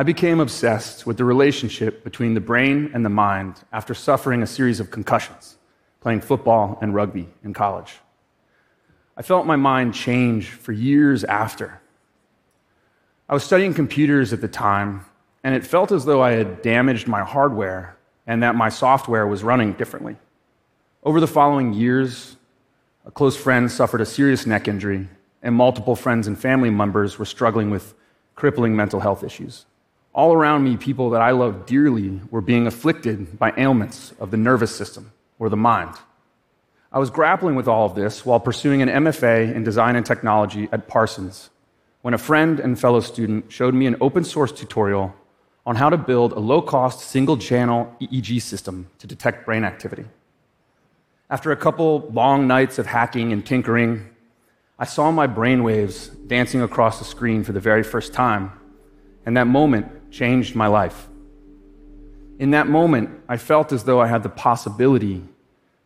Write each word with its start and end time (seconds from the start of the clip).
I 0.00 0.02
became 0.02 0.40
obsessed 0.40 1.06
with 1.06 1.18
the 1.18 1.26
relationship 1.26 2.04
between 2.04 2.32
the 2.32 2.40
brain 2.40 2.90
and 2.94 3.04
the 3.04 3.10
mind 3.10 3.60
after 3.70 3.92
suffering 3.92 4.42
a 4.42 4.46
series 4.46 4.80
of 4.80 4.90
concussions, 4.90 5.58
playing 6.00 6.22
football 6.22 6.78
and 6.80 6.94
rugby 6.94 7.28
in 7.44 7.52
college. 7.52 7.98
I 9.14 9.20
felt 9.20 9.44
my 9.44 9.56
mind 9.56 9.92
change 9.92 10.48
for 10.48 10.72
years 10.72 11.22
after. 11.24 11.82
I 13.28 13.34
was 13.34 13.44
studying 13.44 13.74
computers 13.74 14.32
at 14.32 14.40
the 14.40 14.48
time, 14.48 15.04
and 15.44 15.54
it 15.54 15.66
felt 15.66 15.92
as 15.92 16.06
though 16.06 16.22
I 16.22 16.30
had 16.30 16.62
damaged 16.62 17.06
my 17.06 17.20
hardware 17.22 17.98
and 18.26 18.42
that 18.42 18.54
my 18.54 18.70
software 18.70 19.26
was 19.26 19.44
running 19.44 19.74
differently. 19.74 20.16
Over 21.02 21.20
the 21.20 21.26
following 21.26 21.74
years, 21.74 22.38
a 23.04 23.10
close 23.10 23.36
friend 23.36 23.70
suffered 23.70 24.00
a 24.00 24.06
serious 24.06 24.46
neck 24.46 24.66
injury, 24.66 25.08
and 25.42 25.54
multiple 25.54 25.94
friends 25.94 26.26
and 26.26 26.40
family 26.40 26.70
members 26.70 27.18
were 27.18 27.26
struggling 27.26 27.68
with 27.68 27.92
crippling 28.34 28.74
mental 28.74 29.00
health 29.00 29.22
issues. 29.22 29.66
All 30.12 30.32
around 30.32 30.64
me, 30.64 30.76
people 30.76 31.10
that 31.10 31.22
I 31.22 31.30
loved 31.30 31.66
dearly 31.66 32.20
were 32.30 32.40
being 32.40 32.66
afflicted 32.66 33.38
by 33.38 33.52
ailments 33.56 34.12
of 34.18 34.32
the 34.32 34.36
nervous 34.36 34.74
system 34.74 35.12
or 35.38 35.48
the 35.48 35.56
mind. 35.56 35.94
I 36.92 36.98
was 36.98 37.10
grappling 37.10 37.54
with 37.54 37.68
all 37.68 37.86
of 37.86 37.94
this 37.94 38.26
while 38.26 38.40
pursuing 38.40 38.82
an 38.82 38.88
MFA 38.88 39.54
in 39.54 39.62
design 39.62 39.94
and 39.94 40.04
technology 40.04 40.68
at 40.72 40.88
Parsons 40.88 41.50
when 42.02 42.14
a 42.14 42.18
friend 42.18 42.58
and 42.58 42.80
fellow 42.80 42.98
student 42.98 43.52
showed 43.52 43.74
me 43.74 43.86
an 43.86 43.96
open 44.00 44.24
source 44.24 44.50
tutorial 44.50 45.14
on 45.64 45.76
how 45.76 45.88
to 45.90 45.96
build 45.96 46.32
a 46.32 46.40
low 46.40 46.60
cost 46.60 47.08
single 47.08 47.36
channel 47.36 47.94
EEG 48.00 48.42
system 48.42 48.88
to 48.98 49.06
detect 49.06 49.46
brain 49.46 49.62
activity. 49.62 50.04
After 51.28 51.52
a 51.52 51.56
couple 51.56 52.08
long 52.12 52.48
nights 52.48 52.80
of 52.80 52.86
hacking 52.86 53.32
and 53.32 53.46
tinkering, 53.46 54.08
I 54.78 54.84
saw 54.86 55.12
my 55.12 55.28
brainwaves 55.28 56.10
dancing 56.26 56.62
across 56.62 56.98
the 56.98 57.04
screen 57.04 57.44
for 57.44 57.52
the 57.52 57.60
very 57.60 57.84
first 57.84 58.12
time, 58.12 58.50
and 59.24 59.36
that 59.36 59.46
moment 59.46 59.99
changed 60.10 60.54
my 60.54 60.66
life. 60.66 61.08
In 62.38 62.50
that 62.52 62.66
moment, 62.68 63.10
I 63.28 63.36
felt 63.36 63.72
as 63.72 63.84
though 63.84 64.00
I 64.00 64.06
had 64.06 64.22
the 64.22 64.28
possibility 64.28 65.22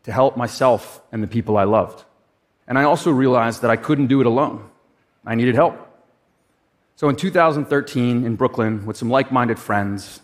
to 0.03 0.11
help 0.11 0.37
myself 0.37 1.01
and 1.11 1.21
the 1.21 1.27
people 1.27 1.57
I 1.57 1.63
loved. 1.63 2.03
And 2.67 2.79
I 2.79 2.83
also 2.83 3.11
realized 3.11 3.61
that 3.61 3.71
I 3.71 3.75
couldn't 3.75 4.07
do 4.07 4.21
it 4.21 4.25
alone. 4.25 4.69
I 5.25 5.35
needed 5.35 5.55
help. 5.55 5.75
So 6.95 7.09
in 7.09 7.15
2013, 7.15 8.25
in 8.25 8.35
Brooklyn, 8.35 8.85
with 8.85 8.95
some 8.95 9.09
like 9.09 9.31
minded 9.31 9.59
friends, 9.59 10.21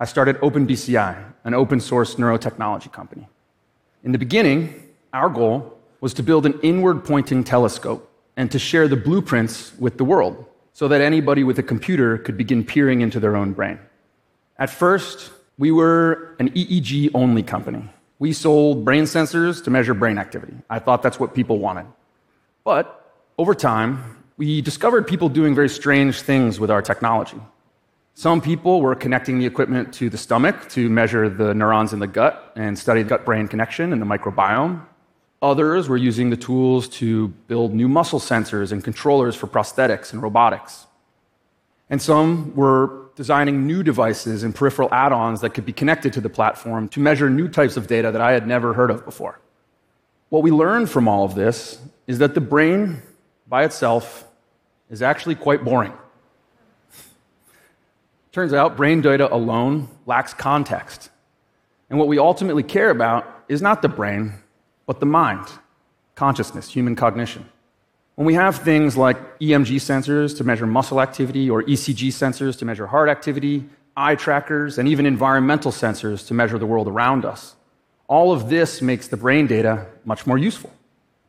I 0.00 0.04
started 0.04 0.36
OpenBCI, 0.38 1.32
an 1.44 1.54
open 1.54 1.80
source 1.80 2.16
neurotechnology 2.16 2.92
company. 2.92 3.28
In 4.02 4.12
the 4.12 4.18
beginning, 4.18 4.82
our 5.12 5.28
goal 5.28 5.78
was 6.00 6.14
to 6.14 6.22
build 6.22 6.46
an 6.46 6.58
inward 6.62 7.04
pointing 7.04 7.44
telescope 7.44 8.10
and 8.36 8.50
to 8.50 8.58
share 8.58 8.88
the 8.88 8.96
blueprints 8.96 9.72
with 9.78 9.96
the 9.96 10.04
world 10.04 10.44
so 10.78 10.86
that 10.86 11.00
anybody 11.00 11.42
with 11.42 11.58
a 11.58 11.62
computer 11.64 12.18
could 12.18 12.36
begin 12.36 12.62
peering 12.62 13.00
into 13.00 13.18
their 13.18 13.34
own 13.34 13.52
brain. 13.52 13.80
At 14.60 14.70
first, 14.70 15.32
we 15.58 15.72
were 15.72 16.36
an 16.38 16.50
EEG 16.50 17.10
only 17.14 17.42
company. 17.42 17.82
We 18.20 18.32
sold 18.32 18.84
brain 18.84 19.02
sensors 19.02 19.64
to 19.64 19.70
measure 19.70 19.92
brain 19.92 20.18
activity. 20.18 20.54
I 20.70 20.78
thought 20.78 21.02
that's 21.02 21.18
what 21.18 21.34
people 21.34 21.58
wanted. 21.58 21.86
But 22.62 23.12
over 23.38 23.56
time, 23.56 24.22
we 24.36 24.60
discovered 24.60 25.08
people 25.08 25.28
doing 25.28 25.52
very 25.52 25.68
strange 25.68 26.20
things 26.20 26.60
with 26.60 26.70
our 26.70 26.80
technology. 26.80 27.40
Some 28.14 28.40
people 28.40 28.80
were 28.80 28.94
connecting 28.94 29.40
the 29.40 29.46
equipment 29.46 29.92
to 29.94 30.08
the 30.08 30.16
stomach 30.16 30.68
to 30.68 30.88
measure 30.88 31.28
the 31.28 31.54
neurons 31.54 31.92
in 31.92 31.98
the 31.98 32.06
gut 32.06 32.52
and 32.54 32.78
study 32.78 33.02
gut 33.02 33.24
brain 33.24 33.48
connection 33.48 33.92
and 33.92 34.00
the 34.00 34.06
microbiome. 34.06 34.86
Others 35.40 35.88
were 35.88 35.96
using 35.96 36.30
the 36.30 36.36
tools 36.36 36.88
to 36.88 37.28
build 37.46 37.72
new 37.72 37.88
muscle 37.88 38.18
sensors 38.18 38.72
and 38.72 38.82
controllers 38.82 39.36
for 39.36 39.46
prosthetics 39.46 40.12
and 40.12 40.22
robotics. 40.22 40.86
And 41.90 42.02
some 42.02 42.54
were 42.56 43.06
designing 43.14 43.66
new 43.66 43.82
devices 43.82 44.42
and 44.42 44.54
peripheral 44.54 44.88
add 44.92 45.12
ons 45.12 45.40
that 45.40 45.50
could 45.50 45.64
be 45.64 45.72
connected 45.72 46.12
to 46.12 46.20
the 46.20 46.28
platform 46.28 46.88
to 46.88 47.00
measure 47.00 47.30
new 47.30 47.48
types 47.48 47.76
of 47.76 47.86
data 47.86 48.10
that 48.10 48.20
I 48.20 48.32
had 48.32 48.46
never 48.46 48.74
heard 48.74 48.90
of 48.90 49.04
before. 49.04 49.40
What 50.28 50.42
we 50.42 50.50
learned 50.50 50.90
from 50.90 51.08
all 51.08 51.24
of 51.24 51.34
this 51.34 51.80
is 52.06 52.18
that 52.18 52.34
the 52.34 52.40
brain 52.40 53.02
by 53.48 53.64
itself 53.64 54.26
is 54.90 55.02
actually 55.02 55.34
quite 55.36 55.64
boring. 55.64 55.92
Turns 58.32 58.52
out 58.52 58.76
brain 58.76 59.00
data 59.00 59.32
alone 59.32 59.88
lacks 60.04 60.34
context. 60.34 61.10
And 61.90 61.98
what 61.98 62.08
we 62.08 62.18
ultimately 62.18 62.62
care 62.62 62.90
about 62.90 63.44
is 63.48 63.62
not 63.62 63.82
the 63.82 63.88
brain, 63.88 64.34
but 64.88 65.00
the 65.00 65.06
mind, 65.06 65.46
consciousness, 66.14 66.70
human 66.70 66.96
cognition. 66.96 67.46
When 68.14 68.26
we 68.26 68.32
have 68.34 68.56
things 68.56 68.96
like 68.96 69.38
EMG 69.38 69.76
sensors 69.76 70.34
to 70.38 70.44
measure 70.44 70.66
muscle 70.66 71.02
activity, 71.02 71.50
or 71.50 71.62
ECG 71.62 72.08
sensors 72.08 72.58
to 72.58 72.64
measure 72.64 72.86
heart 72.86 73.10
activity, 73.10 73.68
eye 73.98 74.14
trackers, 74.14 74.78
and 74.78 74.88
even 74.88 75.04
environmental 75.04 75.72
sensors 75.72 76.26
to 76.26 76.32
measure 76.32 76.58
the 76.58 76.64
world 76.64 76.88
around 76.88 77.26
us, 77.26 77.54
all 78.08 78.32
of 78.32 78.48
this 78.48 78.80
makes 78.80 79.08
the 79.08 79.18
brain 79.18 79.46
data 79.46 79.86
much 80.06 80.26
more 80.26 80.38
useful. 80.38 80.72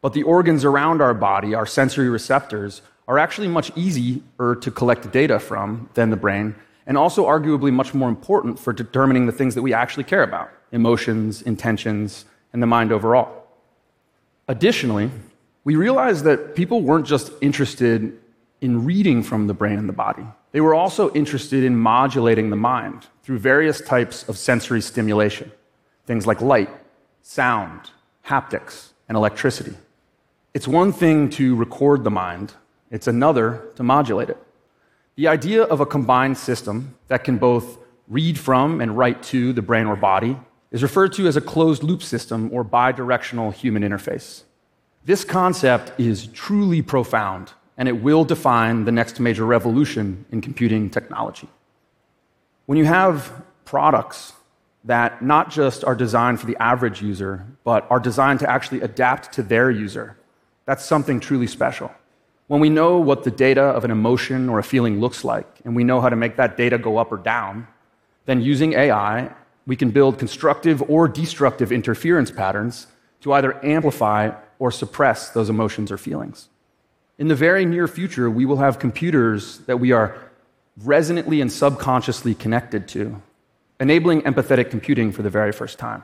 But 0.02 0.14
the 0.14 0.24
organs 0.24 0.64
around 0.64 1.02
our 1.02 1.14
body, 1.14 1.54
our 1.54 1.66
sensory 1.66 2.10
receptors, 2.10 2.82
are 3.10 3.20
actually 3.20 3.50
much 3.50 3.74
easier 3.76 4.56
to 4.56 4.72
collect 4.72 5.12
data 5.12 5.38
from 5.38 5.90
than 5.96 6.12
the 6.12 6.16
brain, 6.16 6.56
and 6.88 6.98
also 6.98 7.26
arguably 7.26 7.74
much 7.74 7.94
more 7.94 8.08
important 8.08 8.58
for 8.58 8.72
determining 8.72 9.26
the 9.26 9.34
things 9.34 9.54
that 9.56 9.64
we 9.64 9.74
actually 9.74 10.06
care 10.06 10.24
about 10.24 10.50
emotions, 10.72 11.42
intentions, 11.42 12.24
and 12.54 12.64
the 12.64 12.68
mind 12.68 12.94
overall. 12.94 13.39
Additionally, 14.50 15.12
we 15.64 15.76
realized 15.76 16.24
that 16.26 16.56
people 16.56 16.82
weren't 16.82 17.06
just 17.06 17.32
interested 17.40 18.20
in 18.62 18.84
reading 18.84 19.22
from 19.22 19.46
the 19.46 19.54
brain 19.54 19.78
and 19.78 19.88
the 19.88 19.94
body, 19.94 20.26
they 20.52 20.60
were 20.60 20.74
also 20.74 21.14
interested 21.14 21.64
in 21.64 21.78
modulating 21.78 22.50
the 22.50 22.56
mind 22.56 23.06
through 23.22 23.38
various 23.38 23.80
types 23.80 24.28
of 24.28 24.40
sensory 24.40 24.82
stimulation, 24.82 25.52
things 26.08 26.26
like 26.26 26.42
light, 26.42 26.70
sound, 27.22 27.92
haptics, 28.26 28.90
and 29.08 29.16
electricity. 29.16 29.76
It's 30.56 30.68
one 30.68 30.92
thing 30.94 31.30
to 31.32 31.56
record 31.56 32.04
the 32.04 32.10
mind, 32.10 32.54
it's 32.90 33.06
another 33.06 33.70
to 33.76 33.84
modulate 33.84 34.30
it. 34.30 34.38
The 35.16 35.28
idea 35.28 35.62
of 35.62 35.80
a 35.80 35.86
combined 35.86 36.40
system 36.40 36.96
that 37.08 37.24
can 37.24 37.38
both 37.38 37.78
read 38.08 38.40
from 38.40 38.82
and 38.82 38.98
write 38.98 39.22
to 39.22 39.54
the 39.54 39.62
brain 39.62 39.86
or 39.86 39.96
body 39.96 40.38
is 40.72 40.84
referred 40.84 41.14
to 41.14 41.28
as 41.28 41.36
a 41.36 41.42
closed 41.42 41.84
loop 41.84 42.04
system 42.04 42.50
or 42.54 42.64
bidirectional 42.64 43.54
human 43.54 43.84
interface. 43.84 44.44
This 45.06 45.24
concept 45.24 46.00
is 46.00 46.28
truly 46.28 46.82
profound, 46.82 47.54
and 47.78 47.88
it 47.88 48.04
will 48.04 48.24
define 48.24 48.86
the 48.86 48.92
next 48.92 49.20
major 49.20 49.46
revolution 49.46 50.26
in 50.32 50.42
computing 50.42 50.90
technology. 50.90 51.48
When 52.66 52.78
you 52.78 52.86
have 52.86 53.32
products 53.66 54.34
that 54.84 55.22
not 55.24 55.50
just 55.50 55.84
are 55.84 55.96
designed 55.96 56.40
for 56.40 56.46
the 56.46 56.58
average 56.62 57.02
user, 57.02 57.46
but 57.64 57.88
are 57.90 58.00
designed 58.00 58.40
to 58.42 58.50
actually 58.50 58.82
adapt 58.82 59.34
to 59.34 59.44
their 59.44 59.72
user, 59.72 60.18
that's 60.66 60.86
something 60.86 61.20
truly 61.20 61.48
special. 61.48 61.92
When 62.48 62.60
we 62.60 62.70
know 62.70 62.98
what 62.98 63.24
the 63.24 63.32
data 63.32 63.62
of 63.62 63.86
an 63.86 63.92
emotion 63.92 64.50
or 64.50 64.60
a 64.60 64.64
feeling 64.64 65.00
looks 65.00 65.24
like, 65.24 65.48
and 65.66 65.76
we 65.76 65.84
know 65.84 66.02
how 66.02 66.10
to 66.10 66.16
make 66.16 66.36
that 66.38 66.58
data 66.58 66.78
go 66.78 66.98
up 66.98 67.12
or 67.12 67.18
down, 67.18 67.68
then 68.26 68.42
using 68.42 68.74
AI, 68.74 69.34
we 69.70 69.76
can 69.76 69.92
build 69.92 70.18
constructive 70.18 70.82
or 70.90 71.08
destructive 71.08 71.72
interference 71.72 72.32
patterns 72.32 72.88
to 73.22 73.32
either 73.34 73.64
amplify 73.64 74.32
or 74.58 74.72
suppress 74.72 75.30
those 75.30 75.48
emotions 75.48 75.92
or 75.92 75.98
feelings. 75.98 76.50
In 77.20 77.28
the 77.28 77.36
very 77.36 77.66
near 77.66 77.88
future, 77.88 78.32
we 78.32 78.46
will 78.46 78.58
have 78.58 78.80
computers 78.80 79.60
that 79.68 79.78
we 79.78 79.92
are 79.92 80.18
resonantly 80.84 81.40
and 81.40 81.52
subconsciously 81.52 82.34
connected 82.34 82.88
to, 82.88 83.22
enabling 83.80 84.24
empathetic 84.24 84.72
computing 84.72 85.12
for 85.12 85.22
the 85.22 85.30
very 85.30 85.52
first 85.52 85.78
time. 85.78 86.04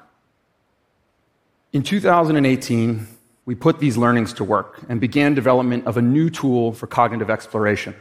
In 1.73 1.81
2018, 1.81 3.07
we 3.45 3.55
put 3.55 3.79
these 3.79 3.97
learnings 3.97 4.31
to 4.33 4.43
work 4.43 4.83
and 4.89 5.01
began 5.01 5.33
development 5.33 5.87
of 5.87 5.97
a 5.97 6.03
new 6.03 6.29
tool 6.29 6.71
for 6.71 6.85
cognitive 6.85 7.31
exploration. 7.31 7.95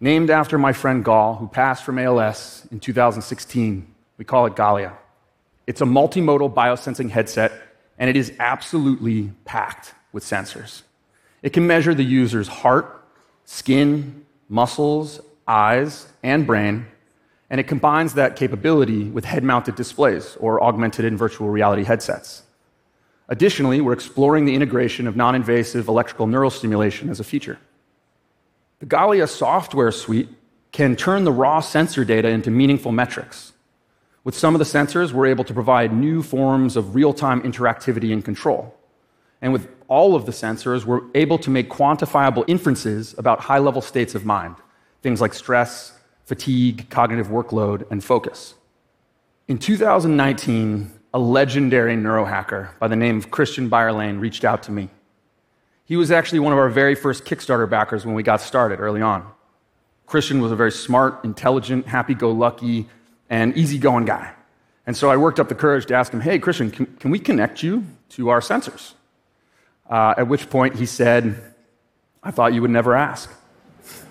Named 0.00 0.28
after 0.28 0.58
my 0.58 0.72
friend 0.72 1.04
Gall, 1.04 1.36
who 1.36 1.46
passed 1.46 1.84
from 1.84 2.00
ALS 2.00 2.66
in 2.72 2.80
2016, 2.80 3.94
we 4.18 4.24
call 4.24 4.46
it 4.46 4.54
Galea. 4.54 4.92
It's 5.66 5.80
a 5.80 5.84
multimodal 5.84 6.52
biosensing 6.52 7.10
headset, 7.10 7.52
and 7.98 8.10
it 8.10 8.16
is 8.16 8.32
absolutely 8.38 9.32
packed 9.44 9.94
with 10.12 10.24
sensors. 10.24 10.82
It 11.42 11.50
can 11.50 11.66
measure 11.66 11.94
the 11.94 12.04
user's 12.04 12.48
heart, 12.48 13.04
skin, 13.44 14.26
muscles, 14.48 15.20
eyes, 15.46 16.08
and 16.22 16.46
brain, 16.46 16.86
and 17.48 17.60
it 17.60 17.68
combines 17.68 18.14
that 18.14 18.36
capability 18.36 19.04
with 19.04 19.24
head 19.24 19.44
mounted 19.44 19.74
displays 19.74 20.36
or 20.40 20.62
augmented 20.62 21.04
and 21.04 21.16
virtual 21.16 21.48
reality 21.48 21.84
headsets. 21.84 22.42
Additionally, 23.28 23.80
we're 23.80 23.92
exploring 23.92 24.44
the 24.44 24.54
integration 24.54 25.06
of 25.06 25.16
non 25.16 25.34
invasive 25.34 25.88
electrical 25.88 26.26
neural 26.26 26.50
stimulation 26.50 27.08
as 27.08 27.20
a 27.20 27.24
feature. 27.24 27.58
The 28.80 28.86
Galea 28.86 29.28
software 29.28 29.92
suite 29.92 30.28
can 30.72 30.96
turn 30.96 31.24
the 31.24 31.32
raw 31.32 31.60
sensor 31.60 32.04
data 32.04 32.28
into 32.28 32.50
meaningful 32.50 32.92
metrics. 32.92 33.52
With 34.28 34.36
some 34.36 34.54
of 34.54 34.58
the 34.58 34.66
sensors, 34.66 35.14
we're 35.14 35.24
able 35.24 35.44
to 35.44 35.54
provide 35.54 35.90
new 35.90 36.22
forms 36.22 36.76
of 36.76 36.94
real 36.94 37.14
time 37.14 37.40
interactivity 37.40 38.12
and 38.12 38.22
control. 38.22 38.76
And 39.40 39.54
with 39.54 39.70
all 39.88 40.14
of 40.14 40.26
the 40.26 40.32
sensors, 40.32 40.84
we're 40.84 41.00
able 41.14 41.38
to 41.38 41.48
make 41.48 41.70
quantifiable 41.70 42.44
inferences 42.46 43.14
about 43.16 43.40
high 43.40 43.56
level 43.56 43.80
states 43.80 44.14
of 44.14 44.26
mind, 44.26 44.56
things 45.00 45.22
like 45.22 45.32
stress, 45.32 45.98
fatigue, 46.26 46.90
cognitive 46.90 47.28
workload, 47.28 47.90
and 47.90 48.04
focus. 48.04 48.52
In 49.46 49.56
2019, 49.56 50.92
a 51.14 51.18
legendary 51.18 51.96
neurohacker 51.96 52.78
by 52.78 52.86
the 52.86 52.96
name 52.96 53.16
of 53.16 53.30
Christian 53.30 53.70
Bayerlein 53.70 54.20
reached 54.20 54.44
out 54.44 54.62
to 54.64 54.70
me. 54.70 54.90
He 55.86 55.96
was 55.96 56.10
actually 56.10 56.40
one 56.40 56.52
of 56.52 56.58
our 56.58 56.68
very 56.68 56.94
first 56.94 57.24
Kickstarter 57.24 57.70
backers 57.70 58.04
when 58.04 58.14
we 58.14 58.22
got 58.22 58.42
started 58.42 58.78
early 58.78 59.00
on. 59.00 59.26
Christian 60.04 60.42
was 60.42 60.52
a 60.52 60.56
very 60.56 60.72
smart, 60.72 61.24
intelligent, 61.24 61.86
happy 61.86 62.12
go 62.12 62.30
lucky, 62.30 62.88
and 63.30 63.56
easygoing 63.56 64.04
guy. 64.04 64.32
And 64.86 64.96
so 64.96 65.10
I 65.10 65.16
worked 65.16 65.38
up 65.38 65.48
the 65.48 65.54
courage 65.54 65.86
to 65.86 65.94
ask 65.94 66.12
him, 66.12 66.20
Hey, 66.20 66.38
Christian, 66.38 66.70
can, 66.70 66.86
can 66.86 67.10
we 67.10 67.18
connect 67.18 67.62
you 67.62 67.84
to 68.10 68.30
our 68.30 68.40
sensors? 68.40 68.94
Uh, 69.88 70.14
at 70.16 70.28
which 70.28 70.48
point 70.50 70.76
he 70.76 70.86
said, 70.86 71.54
I 72.22 72.30
thought 72.30 72.54
you 72.54 72.62
would 72.62 72.70
never 72.70 72.94
ask. 72.94 73.30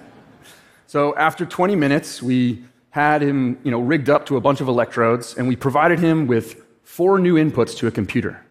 so 0.87 1.15
after 1.15 1.45
20 1.45 1.75
minutes, 1.75 2.21
we 2.21 2.63
had 2.89 3.21
him 3.21 3.59
you 3.63 3.71
know, 3.71 3.79
rigged 3.79 4.09
up 4.09 4.25
to 4.25 4.37
a 4.37 4.41
bunch 4.41 4.61
of 4.61 4.67
electrodes, 4.67 5.35
and 5.35 5.47
we 5.47 5.55
provided 5.55 5.99
him 5.99 6.25
with 6.27 6.63
four 6.83 7.19
new 7.19 7.35
inputs 7.35 7.77
to 7.77 7.87
a 7.87 7.91
computer 7.91 8.43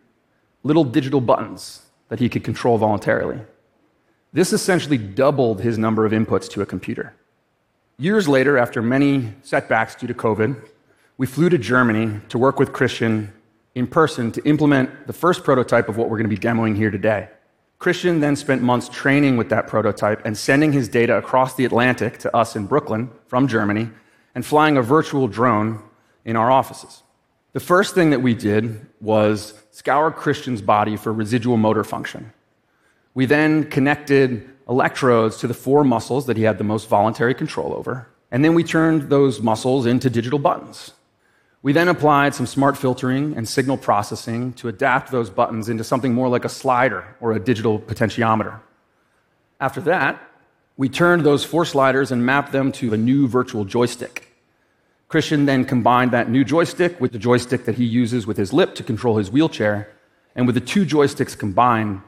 little 0.62 0.84
digital 0.84 1.20
buttons 1.20 1.82
that 2.08 2.18
he 2.18 2.28
could 2.28 2.42
control 2.42 2.76
voluntarily. 2.76 3.40
This 4.32 4.52
essentially 4.52 4.98
doubled 4.98 5.60
his 5.60 5.78
number 5.78 6.04
of 6.04 6.10
inputs 6.10 6.50
to 6.50 6.60
a 6.60 6.66
computer. 6.66 7.14
Years 7.98 8.28
later, 8.28 8.58
after 8.58 8.82
many 8.82 9.32
setbacks 9.42 9.94
due 9.94 10.06
to 10.06 10.12
COVID, 10.12 10.68
we 11.16 11.26
flew 11.26 11.48
to 11.48 11.56
Germany 11.56 12.20
to 12.28 12.36
work 12.36 12.58
with 12.58 12.74
Christian 12.74 13.32
in 13.74 13.86
person 13.86 14.30
to 14.32 14.44
implement 14.44 15.06
the 15.06 15.14
first 15.14 15.44
prototype 15.44 15.88
of 15.88 15.96
what 15.96 16.10
we're 16.10 16.18
going 16.18 16.28
to 16.28 16.36
be 16.36 16.36
demoing 16.36 16.76
here 16.76 16.90
today. 16.90 17.30
Christian 17.78 18.20
then 18.20 18.36
spent 18.36 18.60
months 18.60 18.90
training 18.90 19.38
with 19.38 19.48
that 19.48 19.66
prototype 19.66 20.26
and 20.26 20.36
sending 20.36 20.72
his 20.72 20.88
data 20.88 21.16
across 21.16 21.54
the 21.54 21.64
Atlantic 21.64 22.18
to 22.18 22.36
us 22.36 22.54
in 22.54 22.66
Brooklyn 22.66 23.10
from 23.28 23.48
Germany 23.48 23.88
and 24.34 24.44
flying 24.44 24.76
a 24.76 24.82
virtual 24.82 25.26
drone 25.26 25.82
in 26.26 26.36
our 26.36 26.50
offices. 26.50 27.02
The 27.54 27.60
first 27.60 27.94
thing 27.94 28.10
that 28.10 28.20
we 28.20 28.34
did 28.34 28.86
was 29.00 29.54
scour 29.70 30.10
Christian's 30.10 30.60
body 30.60 30.98
for 30.98 31.14
residual 31.14 31.56
motor 31.56 31.82
function. 31.84 32.30
We 33.14 33.24
then 33.24 33.70
connected 33.70 34.50
electrodes 34.68 35.36
to 35.38 35.46
the 35.46 35.54
four 35.54 35.84
muscles 35.84 36.26
that 36.26 36.36
he 36.36 36.42
had 36.42 36.58
the 36.58 36.64
most 36.64 36.88
voluntary 36.88 37.34
control 37.34 37.72
over, 37.74 38.08
and 38.30 38.44
then 38.44 38.54
we 38.54 38.64
turned 38.64 39.10
those 39.10 39.40
muscles 39.40 39.86
into 39.86 40.10
digital 40.10 40.38
buttons. 40.38 40.92
We 41.62 41.72
then 41.72 41.88
applied 41.88 42.34
some 42.34 42.46
smart 42.46 42.76
filtering 42.76 43.36
and 43.36 43.48
signal 43.48 43.76
processing 43.76 44.52
to 44.54 44.68
adapt 44.68 45.10
those 45.10 45.30
buttons 45.30 45.68
into 45.68 45.84
something 45.84 46.14
more 46.14 46.28
like 46.28 46.44
a 46.44 46.48
slider 46.48 47.16
or 47.20 47.32
a 47.32 47.40
digital 47.40 47.80
potentiometer. 47.80 48.60
After 49.60 49.80
that, 49.82 50.22
we 50.76 50.88
turned 50.88 51.24
those 51.24 51.44
four 51.44 51.64
sliders 51.64 52.12
and 52.12 52.26
mapped 52.26 52.52
them 52.52 52.70
to 52.72 52.92
a 52.92 52.96
new 52.96 53.26
virtual 53.26 53.64
joystick. 53.64 54.28
Christian 55.08 55.46
then 55.46 55.64
combined 55.64 56.10
that 56.10 56.28
new 56.28 56.44
joystick 56.44 57.00
with 57.00 57.12
the 57.12 57.18
joystick 57.18 57.64
that 57.64 57.76
he 57.76 57.84
uses 57.84 58.26
with 58.26 58.36
his 58.36 58.52
lip 58.52 58.74
to 58.74 58.82
control 58.82 59.16
his 59.16 59.30
wheelchair. 59.30 59.92
And 60.34 60.46
with 60.46 60.54
the 60.54 60.60
two 60.60 60.84
joysticks 60.84 61.38
combined, 61.38 62.02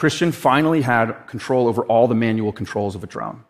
Christian 0.00 0.32
finally 0.32 0.80
had 0.80 1.12
control 1.26 1.68
over 1.68 1.84
all 1.84 2.08
the 2.08 2.14
manual 2.14 2.52
controls 2.52 2.94
of 2.94 3.04
a 3.04 3.06
drone. 3.06 3.44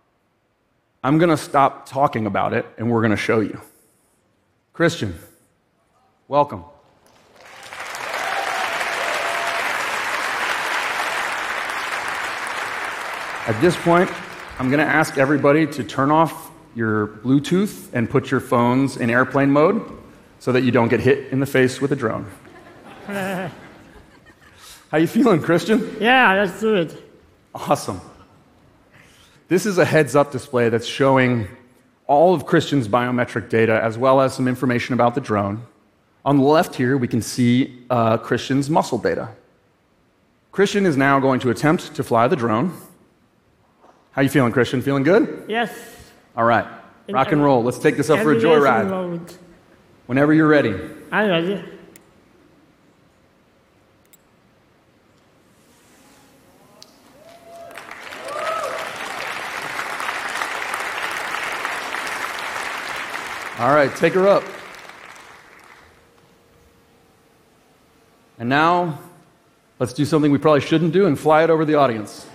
I'm 1.05 1.17
going 1.17 1.31
to 1.31 1.37
stop 1.37 1.87
talking 1.87 2.26
about 2.26 2.52
it 2.55 2.67
and 2.76 2.91
we're 2.91 3.02
going 3.02 3.12
to 3.12 3.17
show 3.17 3.38
you. 3.38 3.61
Christian, 4.73 5.17
welcome. 6.26 6.64
At 13.46 13.56
this 13.61 13.76
point, 13.76 14.11
I'm 14.58 14.70
going 14.70 14.85
to 14.85 14.93
ask 14.93 15.19
everybody 15.19 15.69
to 15.69 15.85
turn 15.85 16.11
off 16.11 16.50
your 16.75 17.06
Bluetooth 17.06 17.91
and 17.93 18.11
put 18.11 18.32
your 18.32 18.41
phones 18.41 18.96
in 18.96 19.08
airplane 19.08 19.53
mode 19.53 19.88
so 20.41 20.50
that 20.50 20.64
you 20.64 20.73
don't 20.73 20.88
get 20.88 20.99
hit 20.99 21.29
in 21.32 21.38
the 21.38 21.46
face 21.46 21.81
with 21.81 21.93
a 21.93 21.96
drone. 21.96 22.29
How 24.91 24.99
you 24.99 25.07
feeling, 25.07 25.41
Christian? 25.41 25.97
Yeah, 26.01 26.35
let's 26.35 26.59
do 26.59 26.75
it. 26.75 27.01
Awesome. 27.55 28.01
This 29.47 29.65
is 29.65 29.79
a 29.79 29.85
heads-up 29.85 30.33
display 30.33 30.69
that's 30.69 30.87
showing 30.87 31.47
all 32.09 32.35
of 32.35 32.45
Christian's 32.45 32.89
biometric 32.89 33.49
data 33.49 33.81
as 33.83 33.97
well 33.97 34.21
as 34.21 34.35
some 34.35 34.49
information 34.49 34.95
about 34.95 35.15
the 35.15 35.21
drone. 35.21 35.65
On 36.25 36.39
the 36.39 36.43
left 36.43 36.75
here, 36.75 36.97
we 36.97 37.07
can 37.07 37.23
see 37.23 37.85
uh, 37.89 38.19
Christian's 38.19 38.69
muscle 38.69 38.99
data. 38.99 39.29
Christian 40.51 40.85
is 40.87 40.97
now 40.97 41.21
going 41.21 41.39
to 41.41 41.51
attempt 41.51 41.95
to 41.95 42.03
fly 42.03 42.27
the 42.27 42.35
drone. 42.35 42.77
How 44.11 44.23
you 44.23 44.29
feeling, 44.29 44.53
Christian? 44.53 44.83
Feeling 44.83 45.05
good? 45.05 45.45
Yes. 45.47 45.73
All 46.37 46.45
right. 46.45 46.67
Rock 47.09 47.31
and 47.31 47.43
roll. 47.43 47.63
Let's 47.63 47.79
take 47.79 47.97
this 47.97 48.11
up 48.11 48.19
for 48.21 48.33
a 48.33 48.37
joyride. 48.37 49.37
Whenever 50.07 50.35
you're 50.35 50.49
ready. 50.49 50.75
I'm 51.13 51.29
ready. 51.29 51.65
All 63.61 63.75
right, 63.75 63.95
take 63.95 64.15
her 64.15 64.27
up. 64.27 64.43
And 68.39 68.49
now, 68.49 68.99
let's 69.79 69.93
do 69.93 70.07
something 70.07 70.33
we 70.33 70.39
probably 70.39 70.62
shouldn't 70.62 70.95
do 70.95 71.05
and 71.05 71.19
fly 71.19 71.45
it 71.45 71.51
over 71.51 71.67
the 71.67 71.75
audience. 71.75 72.27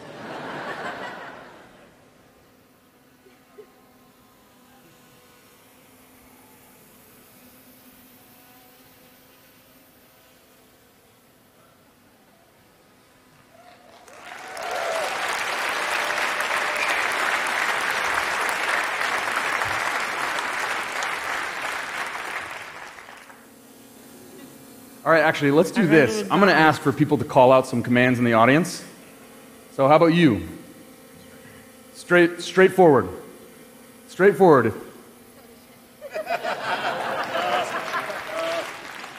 All 25.06 25.12
right, 25.12 25.22
actually, 25.22 25.52
let's 25.52 25.70
do 25.70 25.86
this. 25.86 26.24
I'm 26.32 26.40
going 26.40 26.52
to 26.52 26.56
ask 26.60 26.82
for 26.82 26.92
people 26.92 27.20
to 27.20 27.26
call 27.26 27.52
out 27.52 27.68
some 27.68 27.84
commands 27.84 28.18
in 28.18 28.26
the 28.26 28.34
audience. 28.34 28.84
So, 29.74 29.88
how 29.88 29.98
about 29.98 30.16
you? 30.16 30.48
Straight, 31.94 32.42
straightforward. 32.42 33.08
Straightforward. 34.08 34.74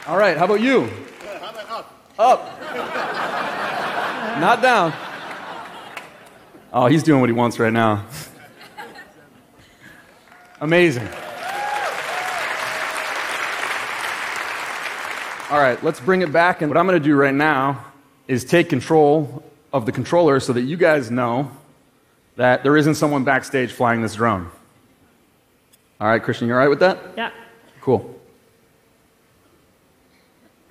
All 0.08 0.16
right, 0.16 0.36
how 0.36 0.46
about 0.46 0.60
you? 0.60 0.90
Up. 2.18 2.60
Not 4.40 4.60
down. 4.60 4.92
Oh, 6.72 6.86
he's 6.86 7.04
doing 7.04 7.20
what 7.20 7.28
he 7.28 7.34
wants 7.34 7.60
right 7.60 7.72
now. 7.72 8.04
Amazing. 10.60 11.08
All 15.48 15.58
right, 15.58 15.80
let's 15.84 16.00
bring 16.00 16.22
it 16.22 16.32
back. 16.32 16.60
And 16.60 16.68
what 16.68 16.76
I'm 16.76 16.88
going 16.88 17.00
to 17.00 17.08
do 17.08 17.14
right 17.14 17.32
now 17.32 17.84
is 18.26 18.44
take 18.44 18.68
control 18.68 19.44
of 19.72 19.86
the 19.86 19.92
controller 19.92 20.40
so 20.40 20.52
that 20.52 20.62
you 20.62 20.76
guys 20.76 21.08
know 21.08 21.52
that 22.34 22.64
there 22.64 22.76
isn't 22.76 22.96
someone 22.96 23.22
backstage 23.22 23.70
flying 23.70 24.02
this 24.02 24.16
drone. 24.16 24.50
All 26.00 26.08
right, 26.08 26.20
Christian, 26.20 26.48
you're 26.48 26.56
all 26.56 26.66
right 26.66 26.68
with 26.68 26.80
that? 26.80 26.98
Yeah. 27.16 27.30
Cool. 27.80 28.18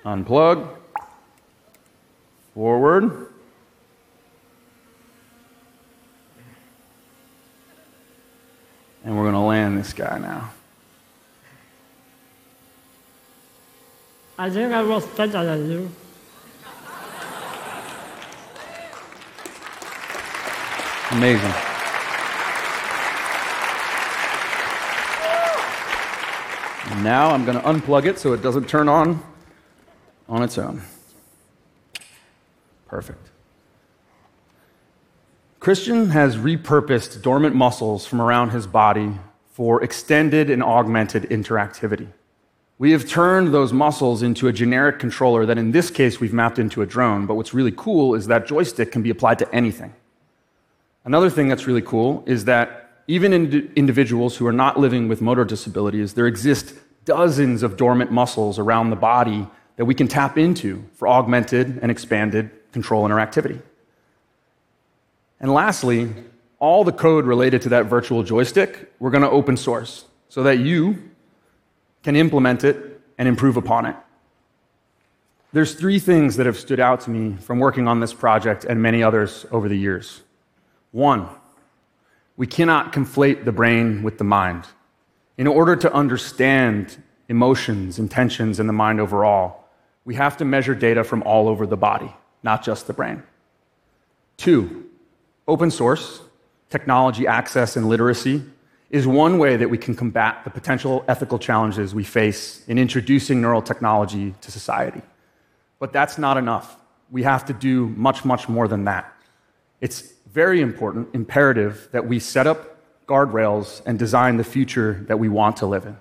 Unplug. 0.04 0.68
Forward. 2.52 3.32
And 9.04 9.16
we're 9.16 9.22
going 9.22 9.32
to 9.32 9.40
land 9.40 9.78
this 9.78 9.94
guy 9.94 10.18
now. 10.18 10.50
I 14.38 14.50
think 14.50 14.72
I 14.72 14.82
was 14.82 15.06
better 15.06 15.44
than 15.44 15.70
you. 15.70 15.90
Amazing. 21.12 21.54
now 27.02 27.30
I'm 27.30 27.44
going 27.44 27.56
to 27.56 27.62
unplug 27.62 28.04
it 28.04 28.18
so 28.18 28.32
it 28.32 28.42
doesn't 28.42 28.68
turn 28.68 28.88
on 28.88 29.22
on 30.28 30.42
its 30.42 30.58
own. 30.58 30.82
Perfect. 32.88 33.30
Christian 35.60 36.10
has 36.10 36.36
repurposed 36.36 37.22
dormant 37.22 37.54
muscles 37.54 38.06
from 38.06 38.20
around 38.20 38.50
his 38.50 38.66
body 38.66 39.18
for 39.52 39.82
extended 39.82 40.50
and 40.50 40.62
augmented 40.62 41.24
interactivity. 41.24 42.08
We 42.78 42.92
have 42.92 43.08
turned 43.08 43.54
those 43.54 43.72
muscles 43.72 44.22
into 44.22 44.48
a 44.48 44.52
generic 44.52 44.98
controller 44.98 45.46
that 45.46 45.56
in 45.56 45.72
this 45.72 45.90
case 45.90 46.20
we've 46.20 46.34
mapped 46.34 46.58
into 46.58 46.82
a 46.82 46.86
drone, 46.86 47.24
but 47.24 47.34
what's 47.34 47.54
really 47.54 47.72
cool 47.74 48.14
is 48.14 48.26
that 48.26 48.46
joystick 48.46 48.92
can 48.92 49.02
be 49.02 49.08
applied 49.08 49.38
to 49.38 49.54
anything. 49.54 49.94
Another 51.04 51.30
thing 51.30 51.48
that's 51.48 51.66
really 51.66 51.82
cool 51.82 52.22
is 52.26 52.44
that 52.44 52.90
even 53.06 53.32
in 53.32 53.72
individuals 53.76 54.36
who 54.36 54.46
are 54.46 54.52
not 54.52 54.78
living 54.78 55.08
with 55.08 55.22
motor 55.22 55.44
disabilities, 55.44 56.14
there 56.14 56.26
exist 56.26 56.74
dozens 57.04 57.62
of 57.62 57.76
dormant 57.76 58.10
muscles 58.10 58.58
around 58.58 58.90
the 58.90 58.96
body 58.96 59.46
that 59.76 59.84
we 59.84 59.94
can 59.94 60.08
tap 60.08 60.36
into 60.36 60.84
for 60.94 61.08
augmented 61.08 61.78
and 61.80 61.90
expanded 61.90 62.50
control 62.72 63.08
interactivity. 63.08 63.62
And 65.40 65.52
lastly, 65.52 66.12
all 66.58 66.84
the 66.84 66.92
code 66.92 67.24
related 67.24 67.62
to 67.62 67.68
that 67.70 67.86
virtual 67.86 68.22
joystick, 68.22 68.92
we're 68.98 69.10
going 69.10 69.22
to 69.22 69.30
open 69.30 69.56
source 69.56 70.06
so 70.28 70.42
that 70.42 70.58
you 70.58 71.10
can 72.06 72.14
implement 72.14 72.62
it 72.62 73.00
and 73.18 73.26
improve 73.26 73.56
upon 73.56 73.84
it. 73.84 73.96
There's 75.52 75.74
three 75.74 75.98
things 75.98 76.36
that 76.36 76.46
have 76.46 76.56
stood 76.56 76.78
out 76.78 77.00
to 77.00 77.10
me 77.10 77.36
from 77.40 77.58
working 77.58 77.88
on 77.88 77.98
this 77.98 78.14
project 78.14 78.64
and 78.64 78.80
many 78.80 79.02
others 79.02 79.44
over 79.50 79.68
the 79.68 79.76
years. 79.76 80.22
One, 80.92 81.28
we 82.36 82.46
cannot 82.46 82.92
conflate 82.92 83.44
the 83.44 83.50
brain 83.50 84.04
with 84.04 84.18
the 84.18 84.24
mind. 84.24 84.66
In 85.36 85.48
order 85.48 85.74
to 85.74 85.92
understand 85.92 86.96
emotions, 87.28 87.98
intentions, 87.98 88.60
and 88.60 88.68
the 88.68 88.72
mind 88.72 89.00
overall, 89.00 89.64
we 90.04 90.14
have 90.14 90.36
to 90.36 90.44
measure 90.44 90.76
data 90.76 91.02
from 91.02 91.24
all 91.24 91.48
over 91.48 91.66
the 91.66 91.76
body, 91.76 92.14
not 92.44 92.62
just 92.62 92.86
the 92.86 92.92
brain. 92.92 93.24
Two, 94.36 94.86
open 95.48 95.72
source, 95.72 96.20
technology 96.70 97.26
access, 97.26 97.74
and 97.74 97.88
literacy 97.88 98.44
is 98.96 99.06
one 99.06 99.38
way 99.38 99.56
that 99.56 99.68
we 99.68 99.78
can 99.78 99.94
combat 99.94 100.42
the 100.44 100.50
potential 100.50 101.04
ethical 101.06 101.38
challenges 101.38 101.94
we 101.94 102.02
face 102.02 102.66
in 102.66 102.78
introducing 102.78 103.40
neural 103.40 103.62
technology 103.62 104.34
to 104.40 104.50
society. 104.50 105.02
But 105.78 105.92
that's 105.92 106.16
not 106.16 106.36
enough. 106.38 106.76
We 107.10 107.22
have 107.22 107.44
to 107.46 107.52
do 107.52 107.88
much, 107.90 108.24
much 108.24 108.48
more 108.48 108.66
than 108.66 108.84
that. 108.84 109.12
It's 109.80 110.12
very 110.32 110.60
important, 110.62 111.14
imperative, 111.14 111.88
that 111.92 112.08
we 112.08 112.18
set 112.18 112.46
up 112.46 112.76
guardrails 113.06 113.82
and 113.86 113.98
design 113.98 114.38
the 114.38 114.44
future 114.44 115.04
that 115.08 115.18
we 115.18 115.28
want 115.28 115.58
to 115.58 115.66
live 115.66 115.84
in. 115.84 115.96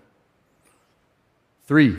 Three, 1.67 1.97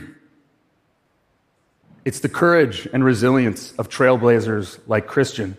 it's 2.04 2.20
the 2.20 2.28
courage 2.28 2.88
and 2.92 3.04
resilience 3.04 3.72
of 3.72 3.88
trailblazers 3.88 4.78
like 4.86 5.06
Christian 5.06 5.56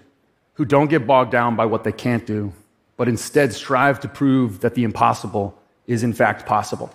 who 0.53 0.65
don't 0.65 0.87
get 0.87 1.05
bogged 1.05 1.31
down 1.31 1.55
by 1.55 1.65
what 1.65 1.83
they 1.83 1.91
can't 1.91 2.25
do, 2.25 2.53
but 2.97 3.07
instead 3.07 3.53
strive 3.53 3.99
to 3.99 4.07
prove 4.07 4.59
that 4.61 4.73
the 4.73 4.83
impossible 4.83 5.57
is 5.85 6.03
in 6.03 6.11
fact 6.11 6.45
possible. 6.45 6.91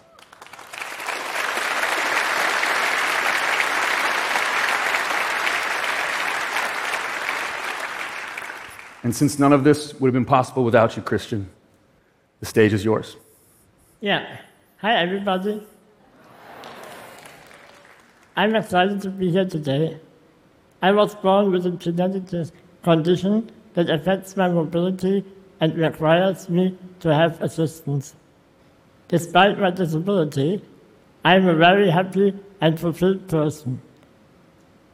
And 9.05 9.15
since 9.15 9.39
none 9.39 9.53
of 9.53 9.65
this 9.65 9.95
would 9.95 10.09
have 10.09 10.15
been 10.15 10.25
possible 10.25 10.65
without 10.65 10.97
you, 10.97 11.03
Christian, 11.03 11.49
the 12.41 12.47
stage 12.47 12.73
is 12.73 12.85
yours. 12.85 13.17
Yeah. 14.01 14.39
Hi, 14.79 14.97
everybody. 14.97 15.67
I'm 18.37 18.55
excited 18.55 19.01
to 19.03 19.11
be 19.11 19.31
here 19.31 19.45
today. 19.45 20.01
I 20.83 20.93
was 20.93 21.15
born 21.17 21.53
with 21.53 21.67
a 21.67 21.71
genetic 21.71 22.51
condition 22.83 23.51
that 23.75 23.91
affects 23.91 24.37
my 24.37 24.49
mobility 24.49 25.25
and 25.63 25.79
requires 25.79 26.49
me 26.49 26.77
to 26.99 27.15
have 27.15 27.41
assistance. 27.41 28.17
Despite 29.07 29.61
my 29.61 29.71
disability, 29.71 30.61
I 31.25 31.37
am 31.37 31.47
a 31.47 31.55
very 31.55 31.89
happy 31.89 32.35
and 32.61 32.81
fulfilled 32.81 33.29
person. 33.29 33.81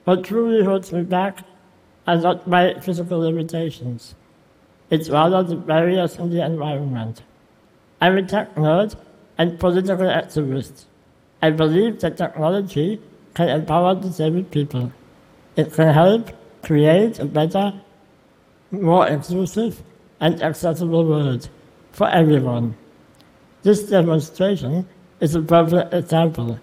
What 0.05 0.25
truly 0.25 0.63
holds 0.63 0.93
me 0.93 1.05
back 1.05 1.39
are 2.07 2.19
not 2.19 2.47
my 2.47 2.79
physical 2.81 3.21
limitations. 3.21 4.15
It's 4.91 5.09
rather 5.09 5.43
the 5.43 5.57
barriers 5.57 6.17
in 6.17 6.29
the 6.29 6.45
environment. 6.45 7.23
I'm 8.03 8.19
a 8.19 8.23
tech 8.23 8.55
nerd 8.55 8.95
and 9.39 9.59
political 9.59 10.05
activist. 10.07 10.85
I 11.41 11.51
believe 11.51 12.01
that 12.01 12.19
technology 12.19 13.01
can 13.33 13.49
empower 13.49 13.95
disabled 13.95 14.51
people. 14.51 14.93
It 15.57 15.73
can 15.73 15.95
help 15.95 16.31
create 16.63 17.19
a 17.21 17.25
better, 17.25 17.73
more 18.71 19.07
inclusive, 19.09 19.83
and 20.21 20.43
accessible 20.43 21.05
world 21.05 21.49
for 21.93 22.09
everyone. 22.09 22.77
This 23.63 23.83
demonstration 23.83 24.87
is 25.21 25.35
a 25.35 25.43
perfect 25.43 25.93
example. 25.95 26.59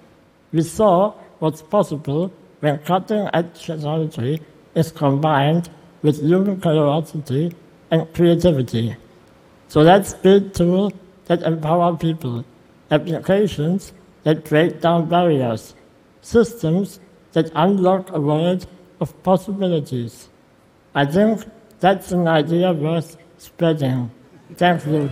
We 0.51 0.61
saw 0.61 1.13
what's 1.39 1.61
possible 1.61 2.31
when 2.61 2.79
cutting 2.79 3.29
edge 3.33 3.65
technology 3.65 4.41
is 4.75 4.91
combined 4.91 5.69
with 6.01 6.21
human 6.21 6.61
curiosity 6.61 7.53
and 7.91 8.13
creativity. 8.13 8.95
So 9.67 9.81
let's 9.81 10.13
build 10.13 10.53
tools 10.53 10.93
that 11.25 11.43
empower 11.43 11.97
people, 11.97 12.45
applications 12.91 13.93
that 14.23 14.45
break 14.45 14.81
down 14.81 15.09
barriers, 15.09 15.75
systems 16.21 16.99
that 17.33 17.51
unlock 17.55 18.11
a 18.11 18.19
world 18.19 18.67
of 18.99 19.11
possibilities. 19.23 20.29
I 20.93 21.05
think 21.05 21.45
that's 21.79 22.11
an 22.11 22.27
idea 22.27 22.71
worth 22.71 23.17
spreading. 23.45 24.11
Thank 24.55 24.85
you. 24.85 25.09